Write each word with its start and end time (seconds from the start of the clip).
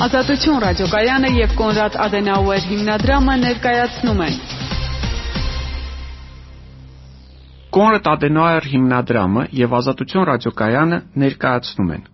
Ազատություն 0.00 0.62
ռադիոկայանը 0.64 1.30
եւ 1.36 1.50
Կոնրադ 1.58 1.96
Ադենաուեր 2.00 2.62
հիմնադրամը 2.70 3.32
ներկայացնում 3.40 4.22
են 4.26 4.38
Կոնրադ 7.76 8.08
Ադենաուեր 8.12 8.68
հիմնադրամը 8.70 9.44
եւ 9.58 9.74
Ազատություն 9.80 10.24
ռադիոկայանը 10.30 11.00
ներկայացնում 11.24 11.92
են. 11.96 12.08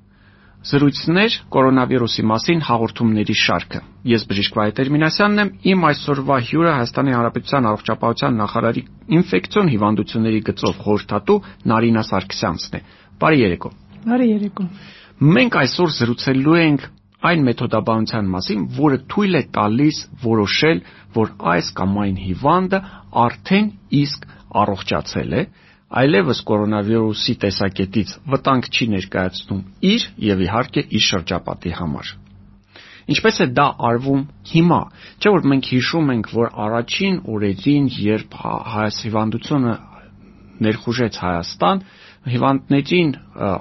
Զրույցներ 0.67 1.39
կորոնավիրուսի 1.55 2.27
մասին 2.27 2.65
հաղորդումների 2.67 3.39
շարքը։ 3.47 3.81
Ես 4.17 4.27
բժիշկ 4.35 4.59
Վահե 4.59 4.89
Մինասյանն 4.97 5.43
եմ, 5.47 5.55
իմ 5.71 5.87
այսօրվա 5.87 6.37
հյուրը 6.51 6.75
Հայաստանի 6.75 7.17
Հանրապետության 7.17 7.71
առողջապահության 7.71 8.39
նախարարի 8.43 8.83
ինֆեկցիոն 9.15 9.73
հիվանդությունների 9.77 10.41
գծով 10.51 10.83
խորհրդատու 10.83 11.41
Նարինա 11.71 12.03
Սարգսյանցն 12.11 12.77
է։ 12.77 12.81
Բարի 13.23 13.43
երեկո։ 13.47 13.71
Բարի 14.11 14.31
երեկո։ 14.35 14.71
Մենք 15.37 15.61
այսօր 15.63 15.93
զրուցելու 15.97 16.57
ենք 16.67 16.91
այն 17.27 17.45
մեթոդաբանության 17.47 18.27
մասին, 18.33 18.65
որը 18.77 18.99
թույլ 19.13 19.39
է 19.39 19.43
տալիս 19.57 20.01
որոշել, 20.25 20.83
որ 21.17 21.33
այս 21.53 21.71
կամ 21.79 21.97
այն 22.03 22.19
հիվանդը 22.27 22.81
արդեն 23.27 23.71
իսկ 24.01 24.27
առողջացել 24.63 25.33
է, 25.41 25.43
այլևս 26.03 26.39
կորոնավիրուսի 26.51 27.35
տեսակետից 27.47 28.15
վտանգ 28.33 28.71
չի 28.75 28.87
ներկայացնում 28.97 29.61
իր 29.91 30.07
եւ 30.27 30.47
իհարկե 30.47 30.83
իր 30.99 31.05
շրջապատի 31.07 31.75
համար։ 31.81 32.15
Ինչպես 33.07 33.37
է 33.45 33.47
դա 33.55 33.67
արվում 33.87 34.23
հիմա, 34.51 34.81
չէ՞ 35.23 35.31
որ 35.37 35.45
մենք 35.51 35.69
հիշում 35.73 36.09
ենք, 36.17 36.31
որ 36.37 36.49
առաջին 36.67 37.19
օրերին, 37.37 37.85
երբ 38.03 38.35
հիվանդությունը 39.07 39.75
ներխուժեց 40.67 41.19
Հայաստան, 41.23 41.83
հիվանդներին 42.27 43.11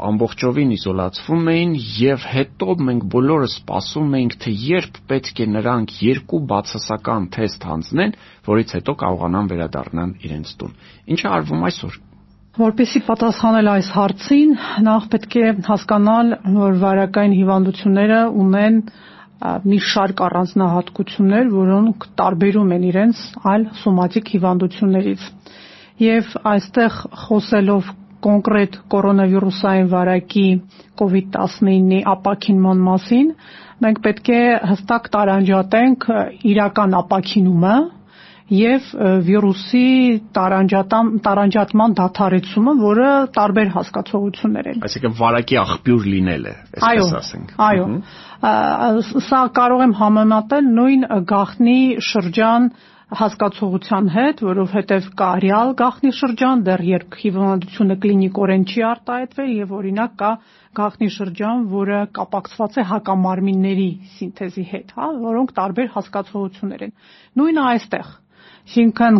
ամբողջովին 0.09 0.71
իզոլացվում 0.75 1.49
էին 1.53 1.73
եւ 1.99 2.23
հետո 2.31 2.75
մենք 2.87 3.03
բոլորը 3.13 3.49
սպասում 3.51 4.15
էինք 4.19 4.35
թե 4.45 4.53
երբ 4.65 4.99
պետք 5.11 5.41
է 5.45 5.47
նրանք 5.55 5.93
երկու 6.05 6.39
բացասական 6.49 7.27
թեստ 7.35 7.67
հանձնեն, 7.69 8.15
որից 8.49 8.75
հետո 8.77 8.95
կարողանան 9.05 9.49
վերադառնալ 9.53 10.13
իրենց 10.25 10.53
տուն։ 10.61 10.77
Ինչը 11.13 11.31
արվում 11.35 11.65
այսօր։ 11.69 11.99
Որպեսի 12.55 12.99
պատասխանել 13.05 13.69
այս 13.75 13.87
հարցին, 13.91 14.51
նախ 14.87 15.07
պետք 15.11 15.33
է 15.35 15.47
հասկանալ, 15.67 16.29
որ 16.55 16.77
վարակային 16.85 17.33
հիվանդությունները 17.35 18.19
ունեն 18.45 18.77
մի 19.65 19.79
շարք 19.91 20.23
առանձնահատկություններ, 20.25 21.49
որոնք 21.51 22.07
տարբերում 22.21 22.71
են 22.77 22.85
իրենց 22.89 23.23
այլ 23.51 23.67
սոմատիկ 23.81 24.31
հիվանդություններից։ 24.35 25.27
Եվ 26.05 26.31
այստեղ 26.55 26.95
խոսելով 27.25 27.91
կոնկրետ 28.25 28.77
կորոնավիրուսային 28.93 29.91
վարակի 29.91 30.47
COVID-19-ի 31.01 31.99
ապակինման 32.15 32.81
մասին, 32.89 33.27
մենք 33.85 34.01
պետք 34.05 34.31
է 34.35 34.41
հստակ 34.71 35.11
տարանջատենք 35.15 36.09
իրական 36.53 36.97
ապակինումը 37.01 37.75
եւ 38.53 38.89
վիրուսի 39.25 39.87
տարանջատման 40.37 41.95
դադարեցումը, 41.97 42.73
որը 42.81 43.07
տարբեր 43.37 43.71
հասկացողություններ 43.73 44.67
են։ 44.71 44.83
Այսինքն 44.85 45.15
վարակի 45.19 45.57
աղբյուր 45.61 46.05
լինելը, 46.13 46.53
այսպես 46.77 47.15
ասենք։ 47.21 47.55
Այո։ 47.65 47.87
Սա 49.25 49.41
կարող 49.57 49.85
եմ 49.85 49.95
համեմատել 50.01 50.69
նույն 50.77 51.07
գախնի 51.33 51.79
շրջան 52.11 52.69
հասկացողության 53.13 54.07
հետ, 54.15 54.41
որովհետև 54.45 55.07
կա 55.19 55.29
ռեալ 55.43 55.71
գախնի 55.81 56.11
շրջան, 56.19 56.63
դեռ 56.65 56.83
երբ 56.89 57.17
հիվանդությունը 57.21 57.97
կլինիկորեն 58.05 58.65
չի 58.65 58.83
արտահայտվել 58.89 59.51
եւ 59.55 59.73
օրինակ 59.79 60.15
կա 60.21 60.31
գախնի 60.79 61.09
շրջան, 61.15 61.63
որը 61.75 61.99
կապակցված 62.17 62.79
է 62.81 62.85
հակամարմինների 62.91 63.89
սինթեզի 64.17 64.65
հետ, 64.73 64.93
հա, 64.97 65.09
որոնք 65.29 65.55
տարբեր 65.61 65.91
հասկացողություններ 65.95 66.85
են։ 66.89 66.95
Նույնը 67.39 67.65
այստեղ 67.75 68.13
Այսինքն 68.65 69.17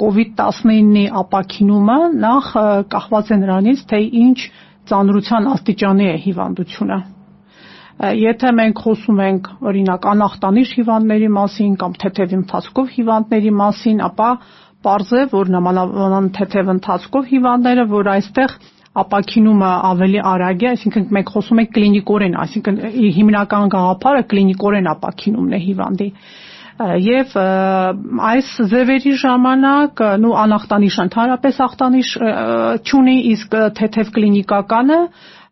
COVID-19-ի 0.00 1.04
ապաքինումը 1.16 1.96
նախ 2.20 2.50
կախված 2.92 3.32
է 3.32 3.38
նրանից, 3.40 3.84
թե 3.88 4.00
ինչ 4.22 4.38
ծանրության 4.92 5.48
աստիճանի 5.52 6.08
է 6.12 6.16
հիվանդությունը։ 6.26 6.98
Եթե 8.02 8.50
մենք 8.58 8.80
խոսում 8.82 9.18
ենք 9.22 9.48
օրինակ 9.70 10.06
անախտանիշ 10.12 10.70
հիվանդների 10.78 11.28
մասին 11.36 11.74
կամ 11.82 11.92
թեթև 12.02 12.32
ընթացքով 12.38 12.88
հիվանդների 12.96 13.52
մասին, 13.62 14.00
ապա 14.08 14.30
պարզ 14.82 15.12
է, 15.14 15.22
որ 15.30 15.52
նամանավան 15.54 16.30
թեթև 16.38 16.72
ընթացքով 16.74 17.28
հիվանդները, 17.32 17.84
որ 17.92 18.10
այստեղ 18.16 18.56
ապակինումը 19.02 19.68
ավելի 19.92 20.22
արագ 20.32 20.64
է, 20.64 20.72
այսինքն 20.72 21.04
մենք 21.16 21.30
խոսում 21.36 21.60
ենք 21.62 21.70
կլինիկորեն, 21.76 22.34
այսինքն 22.42 22.80
հիմնական 23.18 23.70
գաղափարը 23.76 24.24
կլինիկորեն 24.32 24.90
ապակինումն 24.96 25.54
է 25.56 25.60
հիվանդի 25.62 26.08
եւ 26.82 27.34
այս 28.32 28.48
ձևերի 28.72 29.12
ժամանակ 29.22 30.02
նու 30.22 30.32
անախտանիշ 30.42 30.96
ընդհանրապես 31.04 31.60
ախտանիշ 31.66 32.12
չունի 32.82 33.16
իսկ 33.32 33.56
թեթև 33.78 34.12
կլինիկականը 34.16 34.98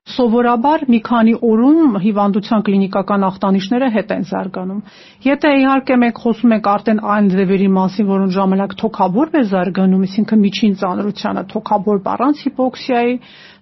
սովորաբար 0.09 0.83
մի 0.91 0.99
քանի 1.07 1.33
օրում 1.47 1.97
հիվանդության 2.03 2.63
կլինիկական 2.67 3.25
ախտանիշները 3.29 3.89
հետ 3.97 4.13
են 4.15 4.25
զարգանում։ 4.31 4.81
Եթե 5.27 5.51
իհարկե 5.61 5.99
մենք 6.03 6.21
խոսում 6.25 6.55
ենք 6.57 6.69
արդեն 6.73 7.03
այն 7.15 7.29
ձևերի 7.35 7.69
մասին, 7.77 8.09
որոնց 8.11 8.35
ժամանակ 8.37 8.75
թոքաբորբ 8.81 9.37
է 9.41 9.43
զարգանում, 9.51 10.07
այսինքն 10.09 10.43
միջին 10.45 10.75
ծանրությանը 10.81 11.45
թոքաբորբ 11.53 12.11
առանց 12.15 12.43
հիպոքսիայի, 12.47 13.15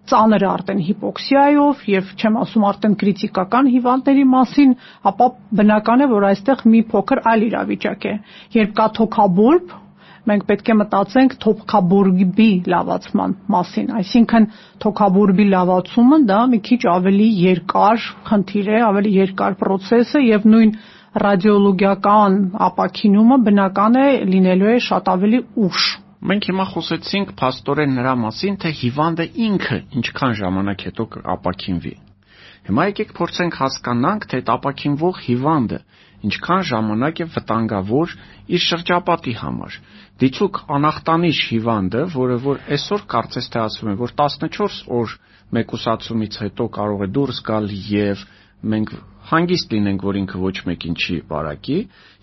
ծանր 0.08 0.44
արդեն 0.48 0.80
հիպոքսիայով 0.88 1.82
եւ 1.92 2.14
չեմ 2.16 2.38
ասում 2.42 2.64
արդեն 2.68 2.94
քրիտիկական 3.02 3.68
հիվանդների 3.74 4.24
մասին, 4.38 4.70
ապա 5.10 5.26
բնական 5.58 6.06
է, 6.06 6.08
որ 6.14 6.26
այստեղ 6.30 6.64
մի 6.72 6.80
փոքր 6.94 7.22
այլ 7.28 7.44
իրավիճակ 7.48 8.08
է։ 8.08 8.14
Երբ 8.56 8.72
կա 8.78 8.86
թոքաբորբ, 8.98 9.76
մենք 10.28 10.46
պետք 10.48 10.70
է 10.72 10.76
մտածենք 10.80 11.36
թոքաբորբի 11.44 12.48
լավացման 12.72 13.36
մասին, 13.54 13.92
այսինքն 14.00 14.48
թոքաբորբի 14.84 15.46
լավացումը 15.54 16.18
դա 16.32 16.40
մի 16.54 16.60
քիչ 16.68 16.80
ավելի 16.94 17.28
երկար 17.44 18.08
խնդիր 18.30 18.72
է, 18.74 18.80
ավելի 18.88 19.14
երկար 19.18 19.58
process 19.62 20.16
է 20.18 20.24
եւ 20.26 20.50
նույն 20.54 20.74
ռադիոլոգիական 21.24 22.42
ապակինումը 22.68 23.40
բնական 23.48 24.02
է 24.02 24.08
լինելու 24.34 24.74
է 24.74 24.76
շատ 24.88 25.14
ավելի 25.14 25.42
ուշ 25.68 25.88
Մենք 26.18 26.46
հիմա 26.50 26.64
խոսեցինք 26.72 27.28
փաստորեն 27.38 27.92
նրա 27.94 28.12
մասին, 28.18 28.54
թե 28.62 28.70
հիվանդը 28.78 29.24
ինքը 29.48 29.76
ինչքան 29.98 30.32
ժամանակ 30.40 30.80
հետո 30.88 31.04
ապակինվի։ 31.34 31.92
Հիմա 32.68 32.86
եկեք 32.88 33.12
փորձենք 33.18 33.58
հասկանանք, 33.58 34.26
թե 34.32 34.40
ապակինվող 34.54 35.20
հիվանդը 35.28 35.78
ինչքան 36.26 36.62
ժամանակ 36.70 37.20
է 37.22 37.26
վտանգավոր 37.34 38.14
իր 38.56 38.62
շրջապատի 38.64 39.34
համար։ 39.42 39.76
Դիցուկ 40.22 40.60
անախտանիշ 40.78 41.40
հիվանդը, 41.52 42.02
որը 42.14 42.38
որ 42.48 42.62
այսօր 42.74 43.04
կարծես 43.12 43.50
թե 43.54 43.60
ասում 43.62 43.90
են, 43.92 43.98
որ 44.02 44.14
14 44.18 44.80
օր 44.98 45.14
մեկուսացումից 45.58 46.40
հետո 46.42 46.66
կարող 46.78 47.04
է 47.06 47.08
դուրս 47.18 47.38
գալ 47.48 47.70
եւ 47.92 48.24
մենք 48.72 48.94
հանգիստ 49.28 49.74
լինենք, 49.74 50.04
որ 50.08 50.18
ինքը 50.22 50.38
ոչ 50.40 50.56
մեկին 50.68 50.94
չի 50.98 51.16
բարակի, 51.28 51.78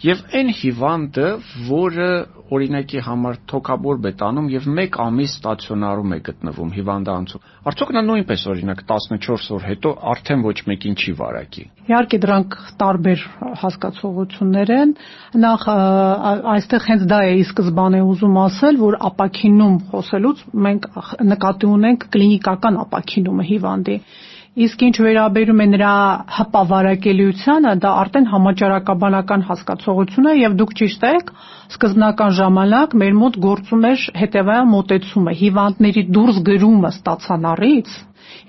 եւ 0.06 0.22
այն 0.38 0.50
հիվանդը, 0.60 1.28
որը 1.68 2.08
օրինակի 2.56 3.02
համար 3.06 3.38
թոքաբորբ 3.52 4.08
է 4.10 4.12
տանում 4.22 4.50
եւ 4.54 4.66
1 4.72 4.98
ամիս 5.06 5.36
ստացիոնարում 5.38 6.16
է 6.16 6.20
գտնվում 6.26 6.74
հիվանդանոցում։ 6.76 7.46
Արդյոք 7.72 7.94
նա 7.96 8.04
նույնպես 8.10 8.44
օրինակ 8.54 8.84
14 8.92 9.54
օր 9.56 9.66
հետո 9.70 9.94
արդեն 10.14 10.44
ոչ 10.46 10.58
մեկին 10.70 11.00
չի 11.00 11.16
վարակի։ 11.22 11.66
Իհարկե 11.86 12.20
դրանք 12.26 12.60
տարբեր 12.82 13.26
հասկացողություններ 13.64 14.76
են։ 14.76 14.94
Նախ 15.46 15.66
այստեղ 16.56 16.88
հենց 16.90 17.10
դա 17.16 17.20
է 17.26 17.34
ի 17.40 17.44
սկզբանե 17.50 18.06
ուզում 18.12 18.40
ասել, 18.46 18.80
որ 18.86 19.00
ապակինում 19.10 19.76
խոսելուց 19.94 20.46
մենք 20.68 20.88
նկատի 21.34 21.74
ունենք 21.76 22.08
կլինիկական 22.16 22.82
ապակինումը 22.86 23.50
հիվանդի 23.52 24.00
Իսկ 24.56 24.84
ինչ 24.88 24.96
վերաբերում 25.04 25.62
է 25.62 25.66
նրա 25.68 25.94
հպավարակելիությանը, 26.96 27.72
դա 27.84 27.90
արդեն 28.02 28.28
համաճարակաբանական 28.32 29.42
հասկացողություն 29.50 30.28
է 30.32 30.34
եւ 30.40 30.54
դուք 30.60 30.72
ճիշտ 30.80 31.04
եք, 31.10 31.32
սկզբնական 31.76 32.32
ժամանակ 32.40 32.96
մեր 33.02 33.14
մոտ 33.20 33.40
գործում 33.46 33.84
էր 33.92 34.00
հետեւայալ 34.22 34.68
մոտեցումը՝ 34.72 35.32
հիվանդների 35.42 36.04
դուրս 36.16 36.38
գրումը 36.50 36.92
ստացանարից 36.96 37.90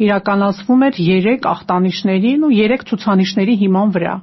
իրականացվում 0.07 0.85
էր 0.87 0.95
3 1.01 1.49
ախտանիշներին 1.57 2.47
ու 2.47 2.53
3 2.61 2.87
ցուցանիշների 2.91 3.55
հիման 3.67 3.91
վրա 3.97 4.15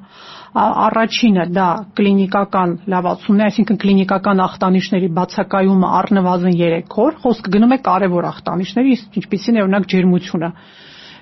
առաջինը 0.54 1.44
դա 1.50 1.68
կլինիկական 1.98 2.74
լավացումն 2.94 3.40
է, 3.42 3.46
այսինքն 3.50 3.78
կլինիկական 3.84 4.42
ախտանիշների 4.44 5.08
բացակայումը 5.18 5.88
առնվազն 6.00 6.58
3 6.62 6.98
օր, 7.04 7.16
խոսքը 7.24 7.54
գնում 7.58 7.74
է 7.74 7.80
կարևոր 7.90 8.28
ախտանիշների, 8.34 8.98
ինչպիսին 9.18 9.58
է 9.58 9.64
օրինակ 9.66 9.88
ջերմությունը 9.94 10.50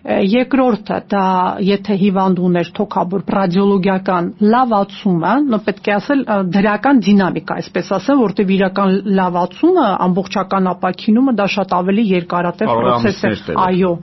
երկրորդը 0.02 0.98
դա 1.12 1.26
եթե 1.62 1.98
հիվանդ 2.02 2.40
ուներ 2.42 2.72
թոքաբորբ 2.78 3.30
ռադիոլոգիական 3.36 4.30
լավացումը, 4.54 5.34
նո 5.52 5.60
պետք 5.68 5.90
է 5.92 5.94
ասել 5.98 6.24
դրական 6.56 7.04
դինամիկա, 7.06 7.60
այսպես 7.62 7.94
ասեմ, 8.00 8.24
որտեղ 8.26 8.56
իրական 8.58 8.98
լավացումը, 9.22 9.86
ամբողջական 10.08 10.74
ապակինումը 10.74 11.38
դա 11.38 11.48
շատ 11.58 11.78
ավելի 11.82 12.08
երկարատև 12.16 12.76
process 12.82 13.24
է։ 13.30 13.58
Այո։ 13.68 13.96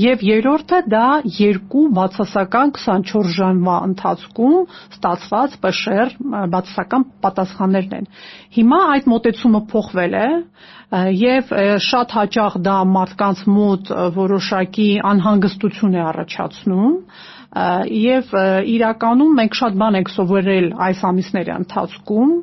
եւ 0.00 0.22
երրորդը 0.24 0.78
դա 0.88 1.06
երկու 1.36 1.82
բացասական 1.96 2.70
24 2.78 3.32
ժամվա 3.36 3.74
ընթացքում 3.88 4.54
ստացված 4.96 5.56
ՊՇՌ 5.60 6.14
բացասական 6.54 7.06
պատասխաններն 7.26 7.96
են։ 7.98 8.06
Հիմա 8.56 8.78
այդ 8.94 9.10
մոտեցումը 9.12 9.60
փոխվել 9.74 10.16
է 10.20 10.28
եւ 10.90 11.50
շատ 11.86 12.14
հաճախ 12.18 12.56
դա 12.66 12.76
մարդկանց 12.92 13.42
մոտ 13.56 13.90
որոշակի 14.16 14.86
անհանգստություն 15.10 15.94
է 15.94 16.00
առաջացնում 16.10 16.96
եւ 17.90 18.32
իրականում 18.70 19.30
մենք 19.40 19.56
շատ 19.60 19.78
բան 19.82 19.96
ենք 20.00 20.10
սովորել 20.14 20.66
այս 20.86 21.00
ամիսների 21.08 21.52
ընթացքում 21.54 22.34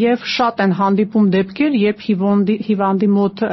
եւ 0.00 0.26
շատ 0.36 0.60
են 0.64 0.74
հանդիպում 0.80 1.28
դեպքեր, 1.36 1.76
երբ 1.82 2.02
հիվանդի 2.08 2.56
հիվանդի 2.68 3.08
մոտ 3.16 3.44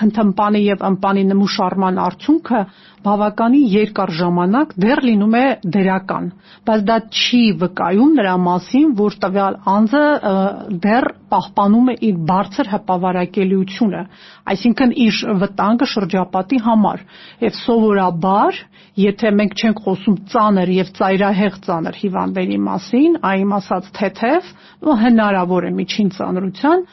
քնթմպանի 0.00 0.62
եւ 0.66 0.86
ըմպանի 0.90 1.24
նմուշարման 1.32 2.00
արդյունքը 2.06 2.62
բավականին 3.06 3.66
երկար 3.72 4.12
ժամանակ 4.18 4.74
դեռ 4.82 5.02
լինում 5.06 5.34
է 5.38 5.44
դրական, 5.76 6.28
բայց 6.66 6.84
դա 6.90 6.96
չի 7.16 7.42
վկայում 7.62 8.12
նրա 8.18 8.34
մասին, 8.46 8.88
որ 9.00 9.16
տվյալ 9.24 9.58
անձը 9.72 10.04
դեռ 10.86 11.08
պահպանում 11.32 11.90
է 11.92 11.96
իր 12.08 12.20
բարձր 12.30 12.70
հպավարակելիությունը, 12.74 14.02
այսինքն 14.52 14.94
իր 15.06 15.20
վտանգը 15.42 15.88
շրջապատի 15.92 16.60
համար։ 16.66 17.02
Եվ 17.46 17.58
սովորաբար, 17.62 18.60
եթե 19.06 19.32
մենք 19.40 19.56
չենք 19.60 19.82
խոսում 19.86 20.16
ծանր 20.32 20.72
եւ 20.76 20.92
ծայրահեղ 20.96 21.58
ծանր 21.66 21.98
հիվանդների 22.02 22.60
մասին, 22.66 23.18
այլ 23.30 23.56
ասած 23.56 23.90
թեթև, 23.98 24.48
հնարավոր 25.02 25.66
է 25.66 25.72
միջին 25.76 26.08
ծանրության, 26.16 26.86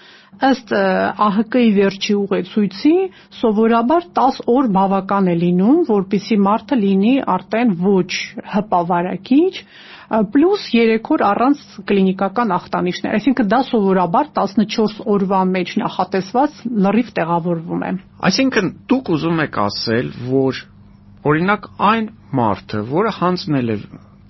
ըստ 0.43 0.73
ԱՀԿ-ի 0.73 1.69
վերջի 1.77 2.13
ուղեցույցի 2.19 2.93
սովորաբար 3.39 4.07
10 4.19 4.39
օր 4.53 4.69
բավական 4.77 5.29
է 5.29 5.35
լինում, 5.43 5.77
որpիսի 5.89 6.37
մարդը 6.47 6.77
լինի 6.83 7.13
արդեն 7.35 7.73
ոչ 7.83 8.11
հպավարակիչ, 8.53 9.53
պլյուս 10.33 10.65
3 10.73 11.11
օր 11.13 11.23
առանց 11.29 11.61
կլինիկական 11.89 12.53
ախտանիշներ։ 12.57 13.15
Այսինքն 13.17 13.49
դա 13.53 13.59
սովորաբար 13.69 14.29
14 14.39 14.99
օրվա 15.13 15.41
մեջ 15.53 15.73
նախատեսված 15.83 16.59
լրիվ 16.85 17.13
տեղավորվում 17.17 17.85
է։ 17.87 17.91
Այսինքն 18.29 18.69
դուք 18.93 19.13
ուզում 19.15 19.41
եք 19.47 19.57
ասել, 19.63 20.11
որ 20.33 20.61
օրինակ 21.23 21.67
այն 21.93 22.05
մարդը, 22.39 22.83
որը 22.93 23.15
հանձնել 23.21 23.73
է 23.73 23.77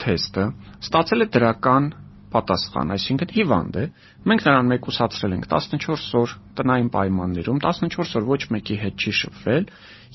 թեստը, 0.03 0.45
ստացել 0.83 1.25
է 1.25 1.27
դրական 1.33 1.91
պատասխան, 2.33 2.93
այսինքն 2.95 3.33
հիվանդ 3.37 3.77
է, 3.79 3.83
մենք 4.29 4.45
նրան 4.47 4.69
մեկուսացրել 4.73 5.35
ենք 5.37 5.47
14 5.53 6.15
օր 6.19 6.33
տնային 6.59 6.89
պայմաններում, 6.93 7.59
14 7.63 8.17
օր 8.19 8.27
ոչ 8.29 8.41
մեկի 8.55 8.77
հետ 8.83 9.03
չի 9.03 9.13
շփվել, 9.19 9.67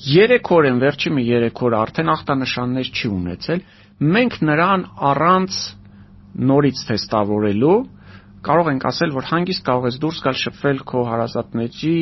3 0.07 0.51
օր 0.57 0.69
են 0.69 0.81
վերջի 0.83 1.13
մի 1.15 1.23
3 1.29 1.63
օր 1.69 1.77
արդեն 1.79 2.11
ախտանշաններ 2.15 2.91
չի 2.95 3.13
ունեցել, 3.19 3.63
մենք 3.99 4.37
նրան 4.49 4.83
առանց 5.09 5.61
նորից 6.49 6.83
թեստավորելու 6.89 7.77
կարող 8.45 8.69
ենք 8.71 8.85
ասել, 8.87 9.15
որ 9.17 9.25
հանգիստ 9.29 9.63
կարող 9.67 9.87
ես 9.89 9.97
դուրս 10.03 10.19
գալ 10.25 10.37
շփվել 10.41 10.77
քո 10.87 11.01
հարազատների, 11.09 11.97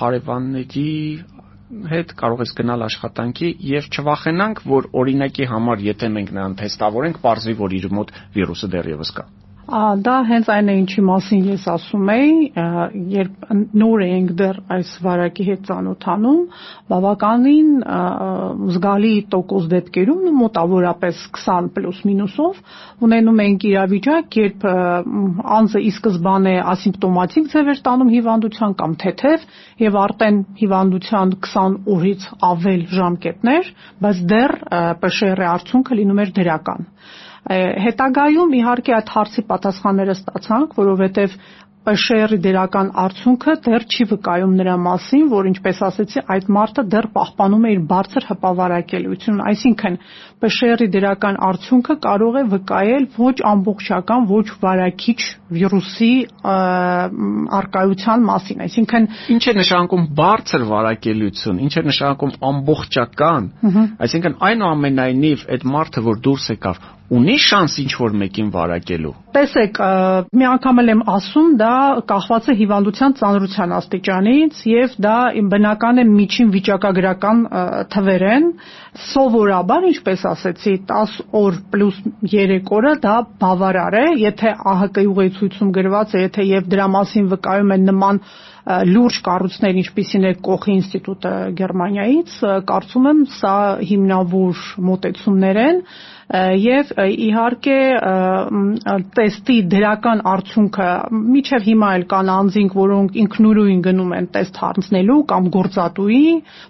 հարևանների 0.00 0.88
հետ 1.92 2.14
կարող 2.18 2.40
ես 2.42 2.54
գնալ 2.58 2.86
աշխատանքի 2.86 3.50
եւ 3.70 3.90
չվախենանք, 3.94 4.62
որ 4.72 4.88
օրինակի 5.02 5.46
համար, 5.52 5.84
եթե 5.90 6.10
մենք 6.16 6.32
նրան 6.38 6.56
թեստավորենք, 6.64 7.20
ողջի 7.26 7.54
որ 7.60 7.76
իր 7.78 7.86
մոտ 8.00 8.16
վիրուսը 8.34 8.72
դեռևս 8.74 9.14
կա։ 9.20 9.28
Դա 9.70 10.14
հենց 10.26 10.48
այն 10.50 10.68
է 10.72 10.74
ինչի 10.80 11.02
մասին 11.06 11.42
ես 11.52 11.64
ասում 11.70 12.08
էի, 12.10 12.30
երբ 13.14 13.44
նոր 13.78 14.02
ենք 14.06 14.32
դեռ 14.40 14.56
այս 14.76 14.94
վարակի 15.04 15.46
հետ 15.46 15.62
ծանոթանում, 15.68 16.40
բավականին 16.90 17.68
զգալի 18.74 19.12
տոկոս 19.34 19.68
դեպքերում 19.74 20.26
մոտավորապես 20.40 21.22
20 21.38 21.70
պլյուս 21.76 22.02
մինուսով 22.10 22.58
ունենում 23.06 23.40
ենք 23.46 23.68
իրավիճակ, 23.70 24.40
երբ 24.40 24.68
անձը 25.60 25.84
ի 25.86 25.94
սկզբանե 25.94 26.56
ասիմպտոմատիկ 26.74 27.48
ձև 27.54 27.72
էր 27.74 27.82
տանում 27.86 28.12
հիվանդության 28.16 28.76
կամ 28.82 28.98
թեթև 29.06 29.48
եւ 29.86 30.00
արդեն 30.02 30.44
հիվանդության 30.64 31.34
20 31.46 31.80
օրից 31.94 32.28
ավել 32.50 32.84
ժամկետներ, 32.98 33.74
բայց 34.02 34.22
դեռ 34.34 34.58
ՊՇՌ-ի 35.10 35.50
արդյունքը 35.54 36.00
լինում 36.00 36.24
էր 36.26 36.38
դրական 36.40 36.88
հետագայում 37.48 38.54
իհարկե 38.60 38.94
այդ 39.00 39.10
հարցի 39.16 39.42
պատասխանները 39.50 40.16
ստացանք, 40.20 40.74
որովհետև 40.80 41.38
ՊՇՌ-ի 41.80 42.36
դերական 42.44 42.88
արդյունքը 43.00 43.52
դեռ 43.64 43.84
չի 43.88 44.04
վկայում 44.10 44.50
նրա 44.58 44.72
մասին, 44.84 45.22
որ 45.32 45.46
ինչպես 45.48 45.78
ասեցի, 45.86 46.22
այդ 46.34 46.50
մարդը 46.52 46.82
դեռ 46.92 47.06
պահպանում 47.14 47.64
է 47.64 47.70
իր 47.72 47.80
բարձր 47.92 48.26
հպավարակելիությունը, 48.30 49.46
այսինքն 49.48 49.96
ՊՇՌ-ի 50.44 50.88
դերական 50.96 51.40
արդյունքը 51.48 51.96
կարող 52.04 52.36
է 52.36 52.44
վկայել 52.52 53.08
ոչ 53.16 53.34
ամբողջական, 53.52 54.28
ոչ 54.28 54.46
վարակիչ 54.60 55.20
վիրուսի 55.56 56.12
արկայության 57.64 58.28
մասին, 58.28 58.62
այսինքն 58.68 59.10
ինչ 59.40 59.42
է 59.48 59.58
նշանակում 59.64 60.06
բարձր 60.20 60.68
վարակելիություն, 60.76 61.64
ինչ 61.64 61.74
է 61.80 61.86
նշանակում 61.88 62.38
ամբողջական, 62.52 63.50
այսինքն 64.04 64.40
այնուամենայնիվ 64.50 65.50
այդ 65.56 65.68
մարդը, 65.80 66.08
որ 66.10 66.24
դուրս 66.28 66.50
եկավ, 66.60 66.88
ունի 67.10 67.36
շանս 67.42 67.76
ինչ 67.82 67.92
որ 67.98 68.12
մեկին 68.20 68.50
վարակելու։ 68.54 69.12
Տեսեք, 69.34 69.78
մի 70.40 70.46
անգամ 70.50 70.80
եմ 70.82 71.00
ասում, 71.10 71.48
դա 71.58 71.72
կախված 72.10 72.50
է 72.50 72.54
հիվանդության 72.60 73.16
ծանրության 73.20 73.74
աստիճանից 73.78 74.60
եւ 74.70 74.94
դա 75.06 75.16
բնական 75.54 76.02
է 76.02 76.04
միջին 76.10 76.52
վիճակագրական 76.54 77.42
թվեր 77.94 78.26
են։ 78.34 78.46
Սովորաբար, 79.10 79.88
ինչպես 79.90 80.24
ասեցի, 80.30 80.76
10 80.90 81.16
օր 81.40 81.58
պլյուս 81.74 81.98
3 82.30 82.70
օրը 82.78 82.94
դա 83.06 83.16
բավարար 83.42 83.98
է, 84.00 84.06
եթե 84.26 84.54
ԱՀԿ-ի 84.60 85.06
ուղեցույցում 85.10 85.74
գրված 85.78 86.14
է, 86.14 86.22
եթե 86.26 86.46
եւ 86.50 86.70
դրա 86.74 86.86
մասին 86.94 87.28
վկայում 87.34 87.74
են 87.76 87.86
նման 87.90 88.22
լուրջ 88.70 89.16
կառույցներ, 89.24 89.78
ինչպիսին 89.80 90.26
է 90.28 90.32
Կոխի 90.46 90.72
ինստիտուտը 90.78 91.32
Գերմանիայից, 91.58 92.34
կարծում 92.70 93.06
եմ 93.10 93.22
սա 93.40 93.54
հիմնավոր 93.88 94.64
մոտեցումներ 94.90 95.60
են 95.64 95.80
եւ 96.30 96.90
իհարկե 97.10 97.76
տեստի 99.16 99.56
դրական 99.72 100.20
արդյունքը 100.32 100.86
միջև 101.34 101.64
հիմա 101.66 101.88
էլ 101.98 102.04
կան 102.12 102.30
անձինք, 102.34 102.76
որոնք 102.80 103.18
ինքնուրույն 103.24 103.80
գնում 103.86 104.14
են 104.18 104.28
տեստ 104.36 104.60
հանձնելու 104.62 105.18
կամ 105.32 105.48
գործատուի 105.58 106.22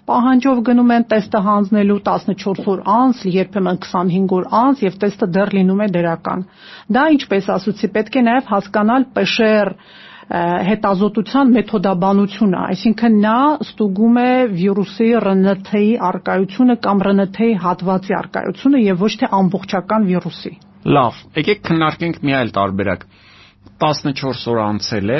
պահանջով 0.09 0.63
գնում 0.71 0.93
են 0.97 1.07
տեստը 1.13 1.43
հանձնելու 1.49 1.99
14 2.09 2.69
օր 2.73 2.83
անց, 2.97 3.23
երբեմն 3.37 3.81
25 3.85 4.35
օր 4.39 4.47
անց 4.61 4.85
եւ 4.87 4.97
տեստը 5.05 5.29
դեռ 5.37 5.53
լինում 5.61 5.83
է 5.85 5.89
դրական։ 5.97 6.45
Դա 6.97 7.03
ինչպես 7.21 7.51
ասացի, 7.61 7.91
պետք 8.01 8.17
է 8.17 8.25
նաեւ 8.31 8.49
հասկանալ 8.55 9.07
ՊՇՌ 9.21 9.75
հետազոտության 10.31 11.49
մեթոդաբանությունը, 11.57 12.59
այսինքն 12.71 13.15
նա 13.23 13.37
ստուգում 13.65 14.19
է 14.21 14.29
վիրուսի 14.59 15.07
RNT-ի 15.19 15.89
արկայությունը 16.07 16.75
կամ 16.85 17.01
RNT-ի 17.07 17.49
հատվածի 17.65 18.15
արկայությունը 18.19 18.81
եւ 18.85 19.03
ոչ 19.03 19.11
թե 19.21 19.29
ամբողջական 19.41 20.07
վիրուսի։ 20.11 20.53
Լավ, 20.97 21.19
եկեք 21.41 21.61
քննարկենք 21.67 22.21
մի 22.23 22.35
այլ 22.39 22.53
տարբերակ։ 22.57 23.03
14 23.81 24.47
օր 24.53 24.61
անցել 24.63 25.11
է։ 25.11 25.19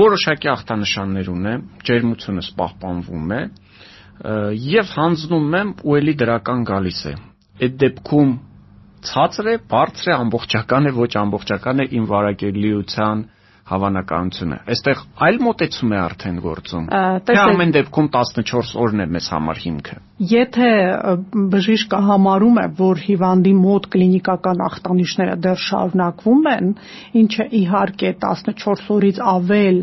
Որոշակի 0.00 0.50
ախտանշաններ 0.56 1.30
ունեմ, 1.36 1.64
ջերմությունս 1.86 2.48
պահպանվում 2.56 3.32
է 3.36 3.40
եւ 4.66 4.92
հանձնում 4.96 5.56
եմ 5.60 5.72
ու 5.84 5.96
ելի 6.00 6.14
դրական 6.24 6.64
գալիս 6.66 7.00
է։ 7.10 7.14
Այդ 7.66 7.74
դեպքում 7.84 8.30
ցածր 9.06 9.48
է, 9.52 9.56
բարձր 9.70 10.10
է, 10.10 10.14
ամբողջական 10.16 10.90
է, 10.90 10.92
ոչ 10.96 11.12
ամբողջական 11.22 11.82
է 11.82 11.86
իմ 11.96 12.06
վարակելիության 12.10 13.24
հավանականությունը։ 13.66 14.56
Այստեղ 14.72 15.00
այլ 15.26 15.38
մոտեցում 15.42 15.94
է 15.96 15.98
արդեն 15.98 16.36
գործում։ 16.44 16.84
Թե 17.26 17.36
ամեն 17.42 17.72
դեպքում 17.76 18.10
14 18.16 18.74
օրն 18.84 19.02
է 19.02 19.06
մեզ 19.16 19.30
համար 19.34 19.62
հիմքը։ 19.64 19.96
Եթե 20.16 20.68
բժիշկը 21.52 21.98
համարում 22.06 22.60
է, 22.62 22.62
որ 22.78 23.00
հիվանդի 23.04 23.50
մոտ 23.56 23.88
կլինիկական 23.92 24.62
ախտանիշները 24.66 25.34
դեռ 25.44 25.60
շարունակվում 25.64 26.48
են, 26.52 26.70
ինչը 27.20 27.46
իհարկե 27.60 28.12
14 28.24 28.88
օրից 28.96 29.20
ավել 29.34 29.82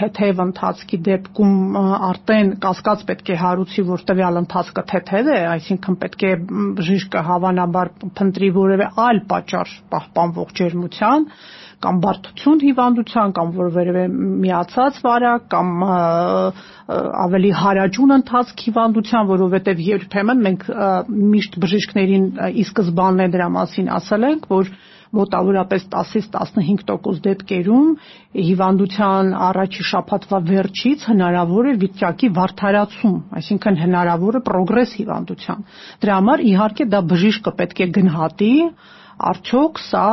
թեթև 0.00 0.42
ընթացքի 0.46 1.00
դեպքում 1.10 1.78
արդեն 2.10 2.52
կասկած 2.66 3.06
պետք 3.12 3.30
է 3.30 3.40
հարուցի, 3.46 3.86
որ 3.94 4.04
տվյալ 4.10 4.42
ընթացքը 4.42 4.86
թեթև 4.92 5.30
է, 5.30 5.40
այսինքն 5.54 5.98
պետք 6.02 6.26
է 6.26 6.36
բժիշկը 6.82 7.26
հավանաբար 7.30 7.96
փնտրի 8.18 8.54
որևէ 8.58 8.94
այլ 9.06 9.26
պատճառ 9.30 9.76
պահպանվող 9.94 10.56
ջերմության, 10.58 11.30
կամ 11.82 11.98
բարդություն 12.02 12.60
հիվանդության 12.62 13.32
կամ 13.36 13.48
որևէ 13.56 14.02
միացած 14.42 14.98
վարակ 15.02 15.46
կամ 15.54 15.72
ավելի 17.22 17.50
հարաճուն 17.58 18.14
ընթացք 18.18 18.62
հիվանդության, 18.66 19.28
որով 19.32 19.51
որովհետև 19.52 19.82
երբեմն 19.86 20.42
մենք 20.46 20.64
միշտ 21.12 21.58
բժիշկներին 21.62 22.26
ի 22.48 22.64
սկզբանե 22.64 23.26
դրա 23.34 23.48
մասին 23.56 23.90
ասել 23.98 24.26
ենք, 24.32 24.48
որ 24.52 24.70
մոտավորապես 25.12 25.82
10-ից 25.92 26.28
15% 26.32 27.20
դեպքերում 27.26 27.88
հիվանդության 28.48 29.32
առաջի 29.48 29.84
շաբաթվա 29.90 30.38
վերջից 30.48 31.04
հնարավոր 31.10 31.68
է 31.68 31.74
վիճակի 31.82 32.30
վարդարացում, 32.38 33.18
այսինքն 33.40 33.78
հնարավոր 33.82 34.38
է 34.40 34.42
պրոգրես 34.48 34.94
հիվանդության։ 35.02 35.66
Դրա 36.04 36.16
համար 36.16 36.44
իհարկե 36.52 36.88
դա 36.96 37.02
բժիշկը 37.12 37.54
պետք 37.60 37.82
է 37.82 37.88
գնահատի, 37.98 38.54
արդյոք 39.32 39.82
սա 39.92 40.06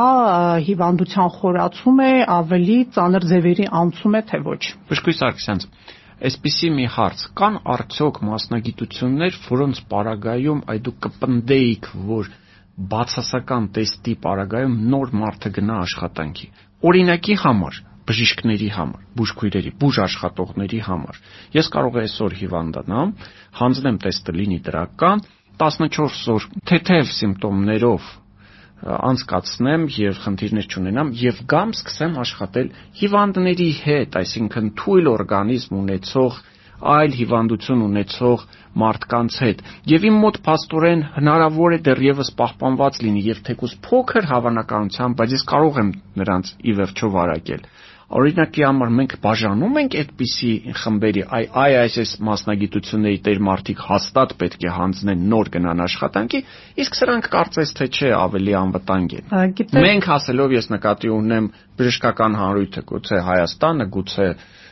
հիվանդության 0.68 1.32
խորացում 1.40 2.02
է, 2.04 2.12
ավելի 2.36 2.76
ծանր 2.94 3.26
ձևերի 3.30 3.66
անցում 3.80 4.20
է, 4.20 4.22
թե 4.28 4.42
ոչ։ 4.44 4.60
Բժշկուհի 4.90 5.16
Սարգսյան, 5.20 5.64
այսպիսի 6.28 6.70
մի 6.76 6.86
հարց. 6.94 7.22
Կան 7.40 7.58
արդյոք 7.74 8.20
մասնագիտություններ, 8.28 9.38
որոնց 9.50 9.82
պարագայում 9.92 10.60
այ 10.70 10.78
դուք 10.86 10.98
կպնդեիք, 11.06 11.88
որ 12.10 12.30
բացասական 12.90 13.68
տեստի 13.76 14.14
պարագայում 14.24 14.76
նոր 14.92 15.14
մարդը 15.20 15.52
գնա 15.60 15.78
աշխատանքի։ 15.84 16.50
Օրինակի 16.90 17.36
համար 17.44 17.80
բժիշկների 18.10 18.68
համար, 18.74 19.02
բուժքույրերի, 19.18 19.70
բուժ 19.80 19.98
աշխատողների 20.04 20.80
համար։ 20.86 21.18
Ես 21.54 21.68
կարող 21.74 21.98
եմ 22.00 22.06
այսօր 22.08 22.36
հիվանդանամ, 22.40 23.12
հանձնեմ 23.60 23.98
տեստը 24.04 24.34
լինի 24.40 24.58
դրական, 24.66 25.22
14 25.60 26.32
օր 26.34 26.48
թեթև 26.70 27.12
սիմպտոմներով 27.20 28.08
անցկացնեմ 28.80 29.82
եւ 29.92 30.20
խնդիրներ 30.24 30.68
չունենամ 30.70 31.10
եւ 31.20 31.40
գամ 31.52 31.74
սկսեմ 31.76 32.14
աշխատել 32.22 32.70
հիվանդների 33.00 33.68
հետ, 33.84 34.16
այսինքն 34.20 34.70
թույլ 34.80 35.10
օրգանիզմ 35.10 35.76
ունեցող 35.80 36.38
այլ 36.80 37.16
հիվանդություն 37.18 37.82
ունեցող 37.86 38.44
մարդկանց 38.80 39.36
հետ 39.44 39.62
եւ 39.92 40.06
իմ 40.10 40.16
մոտ 40.24 40.38
աստորեն 40.54 41.02
հնարավոր 41.18 41.76
է 41.76 41.80
դեռևս 41.90 42.30
պահպանված 42.40 43.00
լինի 43.04 43.24
եւ 43.26 43.42
թեկուզ 43.50 43.74
փոքր 43.84 44.30
հավանականությամբ, 44.30 45.18
բայց 45.20 45.34
ես 45.36 45.44
կարող 45.52 45.80
եմ 45.84 45.90
նրանց 46.22 46.54
ի 46.64 46.76
վերջո 46.80 47.12
վարակել 47.20 47.68
օրինակի 48.10 48.64
համար 48.66 48.92
մենք 48.98 49.12
բաժանում 49.22 49.76
ենք 49.80 49.96
այդպիսի 50.00 50.52
խմբերի 50.80 51.22
այ 51.36 51.44
այ 51.62 51.74
այս 51.80 52.14
մասնագիտությունների 52.26 53.20
տեր 53.26 53.42
մարդիկ 53.48 53.82
հաստատ 53.86 54.34
պետք 54.40 54.66
է 54.66 54.72
հանձնեն 54.78 55.22
նոր 55.30 55.50
գնան 55.54 55.82
աշխատանքի 55.86 56.40
իսկ 56.84 56.98
սրանք 57.00 57.28
կարծես 57.34 57.74
թե 57.78 57.88
չէ 57.94 58.10
ավելի 58.18 58.56
անվտանգ 58.60 59.14
են 59.20 59.84
մենք 59.86 60.10
ասելով 60.16 60.56
ես 60.58 60.70
նկատի 60.74 61.12
ունեմ 61.20 61.50
բժշկական 61.78 62.38
հանրույթը 62.40 62.82
գուցե 62.90 63.22
Հայաստանը 63.30 63.86
գուցե 63.94 64.28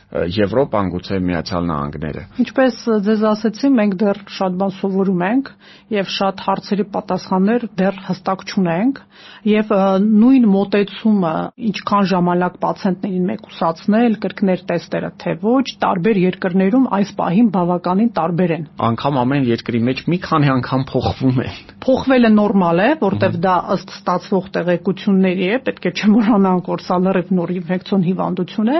Եվրոպան, 0.09 0.87
գուցե 0.89 1.17
Միացյալ 1.21 1.65
Նահանգները։ 1.69 2.21
Ինչպես 2.41 2.77
ձեզ 3.05 3.23
ասեցի, 3.29 3.69
մենք 3.77 3.91
դեռ 4.01 4.19
շատ 4.33 4.55
բան 4.57 4.71
սովորում 4.79 5.19
ենք 5.27 5.51
եւ 5.93 6.09
շատ 6.15 6.41
հարցերի 6.47 6.85
պատասխաններ 6.95 7.65
դեռ 7.77 7.99
հստակ 8.07 8.45
չունենք 8.49 9.01
եւ 9.49 9.73
նույն 10.07 10.47
մոտեցումը 10.49 11.33
ինչքան 11.69 12.09
ժամանակ 12.09 12.57
պացիենտներին 12.65 13.29
մեկուսացնել, 13.29 14.17
կրկներ 14.25 14.65
տեստերը 14.73 15.11
թե 15.21 15.35
ոչ, 15.45 15.65
տարբեր 15.85 16.21
երկրներում 16.25 16.89
այս 16.97 17.13
պահին 17.21 17.53
բավականին 17.53 18.11
տարբեր 18.17 18.55
են։ 18.57 18.65
Անկամ 18.89 19.21
ամեն 19.29 19.47
երկրի 19.53 19.83
մեջ 19.93 20.03
մի 20.09 20.19
քանի 20.25 20.53
անգամ 20.57 20.85
փոխվում 20.89 21.41
են։ 21.45 21.63
Փոխվելը 21.85 22.33
նորմալ 22.33 22.81
է, 22.81 22.89
որտեվ 23.05 23.39
դա 23.45 23.55
ըստ 23.77 23.95
ստացվող 23.99 24.51
տեղեկությունների 24.57 25.49
է, 25.53 25.63
պետք 25.69 25.89
է 25.89 25.93
չմոռանանք, 25.99 26.69
որ 26.73 26.85
սա 26.89 26.99
լրիվ 27.05 27.33
նոր 27.39 27.53
ինֆեկցիոն 27.59 28.05
հիվանդություն 28.09 28.73
է 28.73 28.79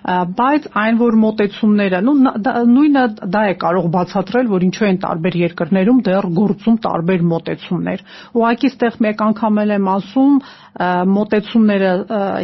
բայց 0.00 0.59
այն 0.80 0.98
որ 1.00 1.16
մոտեցումները 1.24 2.00
նու 2.06 2.14
նույնը 2.70 3.04
դա 3.34 3.42
է 3.50 3.54
կարող 3.64 3.86
բացատրել 3.96 4.50
որ 4.50 4.66
ինչու 4.68 4.86
են 4.90 4.98
տարբեր 5.04 5.38
երկրներում 5.40 6.00
դեռ 6.08 6.28
գործում 6.38 6.78
տարբեր 6.86 7.24
մոտեցումներ 7.32 8.04
ուղղակի 8.40 8.70
ստեղ 8.70 8.98
մեկ 9.06 9.24
անգամ 9.26 9.62
եմ 9.64 9.90
ասում 9.94 10.34
մոտեցումները 10.80 11.92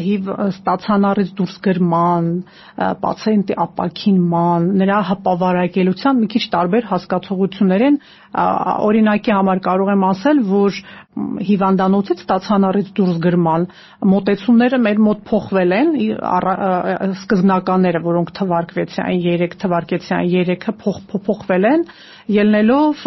HIV 0.03 0.31
ստացանարից 0.47 1.29
դուրս 1.39 1.57
գրման 1.67 2.31
պացիենտի 3.05 3.57
ապակինման 3.65 4.67
նրա 4.83 4.99
հպավարակելության 5.11 6.21
մի 6.23 6.29
քիչ 6.35 6.43
տարբեր 6.57 6.89
հասկացողություններ 6.91 7.85
են 7.87 7.99
օրինակի 8.37 9.33
համար 9.37 9.63
կարող 9.65 9.93
եմ 9.95 10.07
ասել 10.11 10.43
որ 10.51 10.81
հիվանդանոցից 11.17 12.23
ստացանարից 12.27 12.89
դուրս 12.99 13.21
գրման 13.25 13.63
մոտեցումները 14.11 14.81
մեր 14.87 14.99
մոտ 15.07 15.23
փոխվել 15.31 15.75
են 15.77 15.95
սկզբնականները 17.23 18.03
որոնք 18.07 18.33
թվարկվեցին 18.39 19.23
3 19.27 19.57
թվարկեցին 19.63 20.31
3-ը 20.33 20.75
փոխվել 21.27 21.69
են 21.73 21.85
ելնելով 22.33 23.03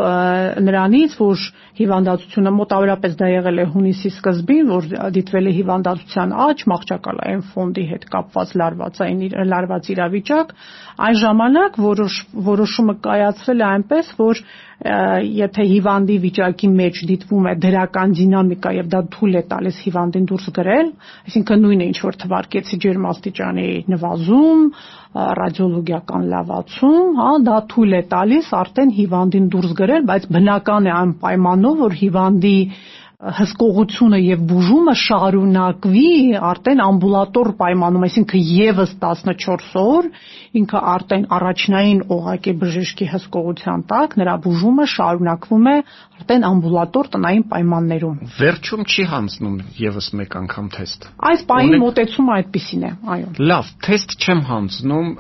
նրանից 0.64 1.16
որ 1.20 1.42
հիվանդացությունը 1.80 2.54
մոտավորապես 2.56 3.18
դա 3.20 3.28
եղել 3.34 3.62
է 3.64 3.66
հունիսի 3.74 4.12
սկզբին 4.14 4.70
որ 4.72 4.88
դիտվել 5.18 5.50
է 5.50 5.54
հիվանդացության 5.60 6.34
աճ 6.46 6.64
մահճակալային 6.72 7.44
ֆոնդի 7.52 7.86
հետ 7.92 8.08
կապված 8.16 8.56
լարվածային 8.62 9.22
լարված 9.52 9.92
իրավիճակ 9.96 10.56
այն 11.10 11.20
ժամանակ 11.24 11.80
որոշ 11.90 12.18
որոշումը 12.50 12.96
կայացվել 13.10 13.64
է 13.64 13.68
այնպես 13.70 14.16
որ 14.20 14.44
եթե 14.80 15.64
հիվանդի 15.68 16.16
վիճակի 16.24 16.68
մեջ 16.72 17.00
դիտվում 17.10 17.48
է 17.52 17.54
դրական 17.64 18.14
դինամիկա 18.16 18.72
եւ 18.78 18.92
դա 18.94 19.02
թույլ 19.16 19.36
է 19.36 19.42
տալիս 19.52 19.80
հիվանդին 19.84 20.28
դուրս 20.30 20.46
գրել, 20.56 20.92
այսինքն 21.28 21.64
նույնը 21.66 21.88
ինչ 21.90 21.98
որ 22.06 22.18
թվարկեցի 22.24 22.80
ջերմաստիճանի 22.86 23.68
նվազում, 23.92 24.62
ռադիոլոգիական 25.40 26.26
լավացում, 26.32 27.20
հա, 27.20 27.30
դա 27.50 27.58
թույլ 27.74 27.94
է 28.00 28.02
տալիս 28.14 28.50
արդեն 28.56 28.90
հիվանդին 28.96 29.09
դուրս 29.54 29.76
գրել, 29.80 30.08
բայց 30.10 30.28
բնական 30.36 30.90
է 30.90 30.94
այն 30.96 31.14
պայմանով, 31.24 31.84
որ 31.86 31.98
հիվանդի 32.02 32.56
հսկողությունը 33.20 34.18
եւ 34.24 34.44
բուժումը 34.48 34.94
շարունակվի 34.96 36.12
արդեն 36.50 36.82
ամբուլատոր 36.86 37.48
պայմանում, 37.60 38.04
այսինքն 38.08 38.44
եւս 38.50 38.94
14 39.02 39.74
օր 39.82 40.06
ինքը 40.60 40.84
արդեն 40.92 41.26
առաջնային 41.36 42.00
օղակի 42.16 42.54
բժշկի 42.62 43.08
հսկողության 43.14 43.84
տակ 43.92 44.16
նրա 44.22 44.36
բուժումը 44.46 44.86
շարունակվում 44.94 45.68
է 45.68 45.76
արդեն 46.20 46.48
ամբուլատոր 46.52 47.12
տնային 47.18 47.44
պայմաններում։ 47.52 48.16
Վերջում 48.40 48.88
չի 48.88 49.06
հանձնում 49.12 49.60
եւս 49.84 50.10
մեկ 50.20 50.40
անգամ 50.40 50.72
թեստ։ 50.80 51.10
Այս 51.28 51.46
պահին 51.52 51.78
մոտեցումը 51.84 52.34
այդպեսին 52.40 52.88
է, 52.88 52.94
այո։ 53.20 53.30
Լավ, 53.52 53.76
թեստ 53.84 54.16
չեմ 54.24 54.42
հանձնում, 54.48 55.12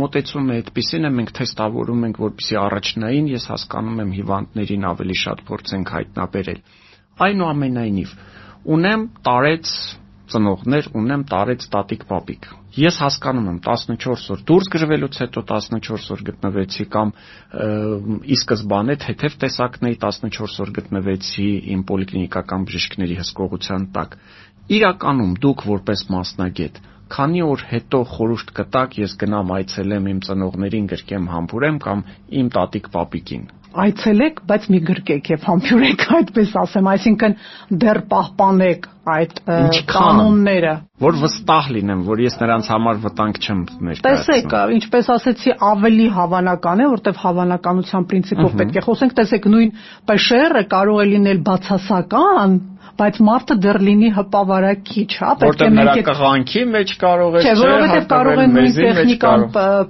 մոտեցումը 0.00 0.56
այդպեսին 0.56 1.04
է, 1.04 1.12
մենք 1.20 1.36
թեստավորում 1.36 2.08
ենք, 2.08 2.20
որպեսի 2.26 2.60
առաջնային 2.64 3.30
ես 3.36 3.48
հասկանում 3.52 4.02
եմ 4.06 4.12
հիվանդներին 4.16 4.90
ավելի 4.96 5.20
շատ 5.26 5.46
փորձենք 5.52 5.96
հայտնաբերել 5.96 6.60
Այնուամենայնիվ, 7.16 8.10
ունեմ 8.76 9.04
տարեց 9.26 9.70
ծնողներ, 10.32 10.88
ունեմ 11.00 11.22
տարեց 11.30 11.66
տատիկ 11.72 12.02
պապիկ։ 12.10 12.48
Ես 12.76 12.96
հասկանում 13.00 13.46
եմ 13.52 13.60
14 13.66 14.32
օր 14.34 14.40
դուրս 14.50 14.66
գրվելուց 14.74 15.18
հետո 15.22 15.42
14 15.50 16.10
օր 16.16 16.24
գտնվեցի 16.28 16.86
կամ 16.96 17.12
ի 18.34 18.36
սկզբանե 18.40 18.96
թեթև 19.06 19.38
տեսակների 19.44 19.98
14 20.02 20.60
օր 20.66 20.72
գտնվեցի 20.80 21.48
իմ 21.76 21.86
պոլիկլինիկական 21.90 22.66
բժիշկների 22.68 23.16
հսկողության 23.22 23.88
տակ։ 23.96 24.18
Իրականում 24.76 25.32
դուք 25.46 25.66
որպես 25.72 26.04
մասնագետ 26.16 26.82
քանի 27.16 27.42
օր 27.46 27.60
հետո 27.70 27.98
խորհուրդ 28.12 28.48
կտակ 28.58 28.96
ես 28.98 29.12
գնամ 29.20 29.50
այցելեմ 29.56 30.08
իմ 30.12 30.22
ծնողներին 30.26 30.88
գրկեմ 30.92 31.28
համբուրեմ 31.32 31.76
կամ 31.86 32.02
իմ 32.40 32.48
տատիկ 32.56 32.88
պապիկին 32.96 33.44
այցելեք, 33.84 34.42
բայց 34.48 34.66
մի 34.72 34.80
գրկեք 34.90 35.30
եւ 35.32 35.46
համբյուրեք, 35.46 36.04
այդպես 36.18 36.52
ասեմ, 36.62 36.90
այսինքն 36.92 37.36
դեռ 37.82 38.00
պահպանեք 38.12 38.88
այդ 39.06 39.40
կանոնները, 39.86 40.72
որ 41.02 41.18
վստահ 41.20 41.68
լինեմ, 41.76 42.00
որ 42.08 42.22
ես 42.24 42.38
նրանց 42.40 42.70
համար 42.72 43.00
վտանգ 43.04 43.38
չեմ 43.38 43.60
ներկայացնում։ 43.86 44.06
Տեսեք, 44.06 44.56
ինչպես 44.76 45.10
ասեցի, 45.14 45.54
ավելի 45.70 46.06
հավանական 46.16 46.82
է, 46.82 46.88
որտեվ 46.96 47.20
հավանականության 47.22 48.08
պրինցիպով 48.10 48.56
պետք 48.62 48.80
է 48.80 48.84
խոսենք, 48.86 49.14
տեսեք, 49.20 49.48
նույն 49.54 49.70
PCR-ը 50.10 50.64
կարող 50.74 51.02
է 51.04 51.06
լինել 51.12 51.42
բացասական, 51.46 52.58
բայց 52.96 53.18
մարդը 53.26 53.56
դեռ 53.64 53.78
լինի 53.86 54.10
հպավարակիչ, 54.16 55.08
հա, 55.20 55.30
պետք 55.42 55.62
է 55.66 55.68
մենք 55.76 55.90
այդ 55.92 56.06
կղանքի 56.06 56.62
մեջ 56.72 56.94
կարող 57.02 57.36
է 57.36 57.42
չէ, 57.42 57.54
որովհետև 57.60 58.06
կարող 58.12 58.40
է 58.42 58.46
նույն 58.52 58.74
տեխնիկան 58.78 59.44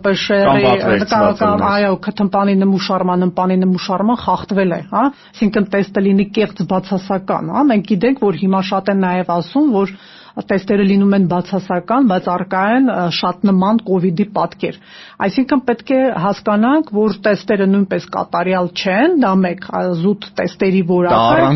PCR-ի 0.07 1.09
կամ 1.13 1.65
այո, 1.71 1.95
քթմպանի 2.07 2.57
նմուշարման, 2.65 3.27
ըմպանի 3.29 3.59
նմուշարման 3.63 4.21
խախտվել 4.27 4.77
է, 4.77 4.81
հա, 4.93 5.05
այսինքն 5.37 5.71
տեստը 5.77 6.05
լինի 6.07 6.29
կեղծ 6.37 6.67
բացասական, 6.73 7.53
հա, 7.57 7.65
մենք 7.71 7.91
գիտենք, 7.93 8.23
որ 8.27 8.41
հիմա 8.43 8.63
շատ 8.71 8.93
են 8.97 9.03
նաև 9.07 9.35
ասում, 9.37 9.73
որ 9.77 9.97
տեստերը 10.37 10.85
լինում 10.91 11.15
են 11.17 11.27
բացասական, 11.31 12.09
բայց 12.11 12.27
արկա 12.29 12.63
են 12.77 12.89
շատ 13.17 13.45
նման 13.49 13.79
իդի 14.11 14.27
պատկեր։ 14.37 14.79
Այսինքն 15.27 15.63
պետք 15.69 15.93
է 15.97 16.01
հասկանանք, 16.25 16.91
որ 16.97 17.17
տեստերը 17.25 17.69
նույնպես 17.73 18.09
կատարյալ 18.17 18.69
չեն, 18.77 19.17
դա 19.25 19.31
մեկ 19.47 19.65
զուտ 20.03 20.29
տեստերի 20.41 20.83
որակը 20.91 21.49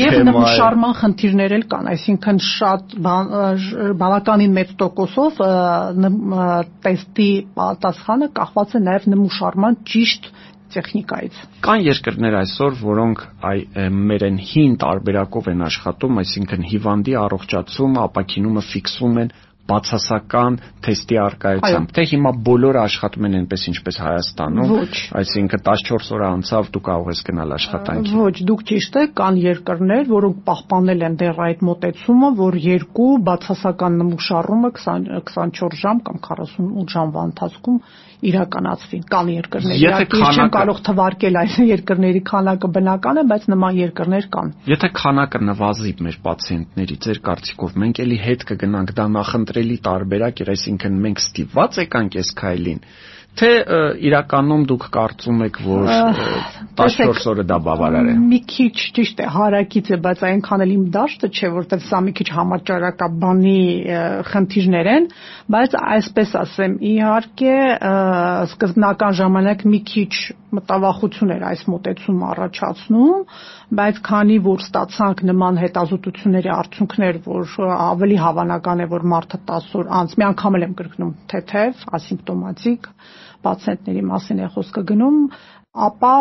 եւ 0.00 0.18
նմուշարման 0.28 0.94
խնդիրներ 1.00 1.56
էլ 1.56 1.64
կան, 1.72 1.90
այսինքն 1.94 2.42
շատ 2.50 2.94
բավականին 4.04 4.54
մեծ 4.60 4.76
տոկոսով 4.84 5.42
տեստի 6.84 7.30
պատասխանը 7.56 8.30
կախված 8.36 8.76
է 8.76 8.84
նաեւ 8.90 9.10
նմուշարման 9.14 9.80
ճիշտ 9.90 10.32
տեխնիկայից։ 10.74 11.38
Կան 11.66 11.84
երկրներ 11.86 12.36
այսօր, 12.40 12.76
որոնք 12.80 13.22
այ 13.50 13.58
մերեն 14.10 14.38
հին 14.50 14.74
տարբերակով 14.84 15.50
են 15.52 15.64
աշխատում, 15.66 16.20
այսինքն 16.22 16.66
հիվանդի 16.70 17.16
առողջացումը, 17.20 18.00
ապակինումը 18.10 18.64
ֆիքսում 18.70 19.20
են 19.24 19.32
բացասական 19.70 20.58
թեստի 20.84 21.18
արկայությամբ, 21.24 21.92
թե 21.96 22.04
հիմա 22.10 22.32
բոլորը 22.50 22.80
աշխատում 22.80 23.26
են 23.28 23.36
այնպես 23.40 23.66
ինչպես 23.70 24.00
Հայաստանում, 24.00 24.74
այսինքն 25.20 25.64
14 25.70 26.12
օր 26.16 26.24
անցավ 26.30 26.70
դու 26.74 26.82
կարող 26.90 27.10
ես 27.10 27.22
գնալ 27.30 27.54
աշխատանքի։ 27.56 28.18
Ոչ, 28.20 28.36
դուք 28.50 28.64
ճիշտ 28.70 29.00
եք, 29.00 29.14
կան 29.20 29.40
երկրներ, 29.44 30.04
որոնք 30.10 30.42
պահպանել 30.50 31.06
են 31.10 31.18
դեռ 31.20 31.42
այդ 31.46 31.64
մոտեցումը, 31.70 32.30
որ 32.40 32.60
երկու 32.66 33.10
բացասական 33.30 33.98
նմուշառումը 34.00 34.70
20 34.80 35.10
24 35.30 35.80
ժամ 35.80 36.04
կամ 36.06 36.22
48 36.26 36.94
ժամվա 36.94 37.26
ընթացքում 37.30 37.82
իրականացվի։ 38.20 38.98
Կան 39.10 39.30
երկրներ, 39.32 39.76
իհարկե 39.80 40.20
չեմ 40.20 40.50
կարող 40.54 40.80
թվարկել 40.88 41.38
այս 41.40 41.54
երկրների 41.70 42.20
քանակը 42.30 42.68
բնական 42.76 43.20
է, 43.20 43.24
բայց 43.30 43.46
նման 43.52 43.78
երկրներ 43.80 44.26
կան։ 44.34 44.52
Եթե 44.70 44.90
քանակը 45.00 45.40
նվազի 45.48 45.92
մեր 46.04 46.18
պացիենտների, 46.26 46.96
ձեր 47.06 47.20
կարծիքով 47.30 47.78
մենք 47.80 48.02
էլի 48.04 48.18
հետ 48.20 48.44
կգնանք 48.50 48.92
դա 49.00 49.06
նախընտրել 49.16 49.59
ապրելի 49.60 49.76
տարբերակ 49.84 50.40
էր, 50.40 50.50
այսինքն 50.56 51.00
մենք 51.04 51.18
ստիպված 51.20 51.80
եկանք 51.84 52.20
այս 52.20 52.30
քայլին 52.40 52.84
թե 53.40 53.48
իրականում 54.10 54.62
դուք 54.66 54.84
կարծում 54.94 55.42
եք, 55.46 55.58
որ 55.62 55.90
14 56.80 57.28
օրը 57.30 57.44
դա 57.46 57.58
բավարար 57.66 58.08
է։ 58.10 58.14
Մի 58.26 58.40
քիչ 58.50 58.72
ճիշտ 58.96 59.22
է, 59.22 59.28
հարակից 59.36 59.90
է, 59.94 59.98
բայց 60.06 60.24
այնքան 60.30 60.64
էլ 60.66 60.72
իմ 60.74 60.82
դաշտը 60.96 61.30
չէ, 61.30 61.50
որտեղ 61.54 61.84
սա 61.86 62.00
մի 62.08 62.14
քիչ 62.18 62.26
համաճարակաբանի 62.40 63.62
խնդիրներ 64.32 64.90
են, 64.96 65.08
բայց 65.54 65.78
այսպես 65.80 66.34
ասեմ, 66.42 66.76
իհարկե 66.90 67.56
սկզբնական 68.50 69.18
ժամանակ 69.22 69.66
մի 69.70 69.82
քիչ 69.94 70.12
մտավախություն 70.56 71.32
էր 71.36 71.44
այս 71.50 71.62
մոտեցումը 71.70 72.26
առաջացնում, 72.30 73.24
բայց 73.80 74.00
քանի 74.08 74.38
որ 74.46 74.64
ստացանք 74.66 75.22
նման 75.30 75.60
հետազոտությունների 75.62 76.52
արդյունքներ, 76.56 77.20
որ 77.26 77.54
ավելի 77.76 78.18
հավանական 78.24 78.84
է, 78.84 78.86
որ 78.90 79.06
մարդը 79.14 79.40
10 79.50 79.74
օր 79.80 79.90
անց 80.00 80.16
մի 80.20 80.26
անգամ 80.30 80.58
եմ 80.60 80.74
կրկնում 80.80 81.12
թեթև, 81.30 81.84
ասիմպտոմատիկ 82.00 82.90
պացիենտների 83.46 84.02
մասին 84.10 84.40
է 84.44 84.48
խոսքը 84.54 84.82
գնում, 84.90 85.20
ապա 85.90 86.14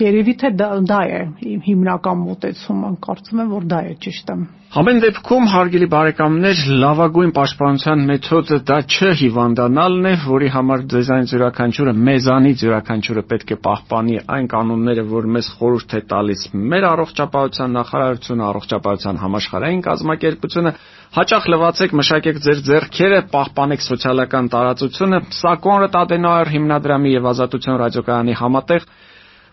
երևի 0.00 0.34
թե 0.42 0.50
դա, 0.58 0.70
դա 0.90 1.00
է 1.06 1.20
հիմնական 1.66 2.24
մոտեցումը, 2.26 2.90
կարծում 3.06 3.44
եմ, 3.44 3.54
որ 3.54 3.70
դա 3.70 3.84
է 3.90 3.94
ճիշտը։ 4.04 4.36
Ամեն 4.70 5.00
դեպքում 5.02 5.46
հարգելի 5.50 5.86
բարեկամներ, 5.90 6.58
լավագույն 6.78 7.30
պաշտպանության 7.34 8.02
մեթոդը 8.10 8.58
դա 8.68 8.76
չհիվանդանալն 8.86 10.06
է, 10.06 10.12
որի 10.22 10.50
համար 10.56 10.84
դեզայն 10.92 11.26
յուրաքանչյուրը 11.32 11.94
մեզանից 12.08 12.62
յուրաքանչյուրը 12.66 13.24
պետք 13.32 13.50
է 13.50 13.58
պահպանի 13.66 14.14
այն 14.36 14.46
կանոնները, 14.54 15.04
որ 15.10 15.26
մեզ 15.34 15.50
խորհուրդ 15.58 15.96
է 15.98 16.02
տալիս 16.14 16.46
մեր 16.70 16.86
առողջապահության 16.92 17.76
նախարարությունը, 17.80 18.46
առողջապահության 18.50 19.20
համաշխարհային 19.26 19.84
կազմակերպությունը, 19.90 20.74
հաճախ 21.18 21.50
լվացեք, 21.50 21.98
մշակեք 21.98 22.42
ձեր 22.46 22.64
ձեռքերը, 22.70 23.20
պահպանեք 23.34 23.86
սոցիալական 23.90 24.54
տարածությունը։ 24.54 25.24
Սա 25.34 25.58
Կոնրադ 25.66 26.02
Ադենոյեր 26.04 26.54
հիմնադրամի 26.54 27.18
եւ 27.18 27.30
Ազատություն 27.34 27.80
ռադիոկայանի 27.82 28.38
համատեղ 28.38 28.86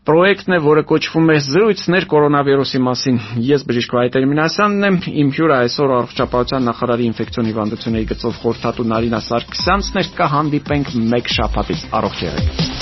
պրոյեկտն 0.07 0.55
է, 0.55 0.59
որը 0.63 0.83
կոչվում 0.87 1.31
է 1.33 1.35
Զրույցներ 1.47 2.05
կորոնավիրուսի 2.13 2.79
մասին։ 2.85 3.17
Ես 3.47 3.65
բժիշկ 3.67 3.95
Վահե 3.97 4.11
Տերմինասյանն 4.15 4.87
եմ, 4.87 4.99
իմ 5.23 5.33
հյուրը 5.35 5.57
այսօր 5.57 5.93
առողջապահության 5.97 6.67
նախարարի 6.71 7.09
ինֆեկցիոն 7.11 7.51
հիվանդությունների 7.51 8.09
գծով 8.13 8.41
խորհրդատու 8.45 8.89
Նարինա 8.95 9.23
Սարգսյանցն 9.27 10.01
է։ 10.03 10.07
Կհանդիպենք 10.23 10.97
մեկ 11.11 11.31
շաբաթից։ 11.37 11.87
Առողջ 11.99 12.27
եղեք։ 12.31 12.76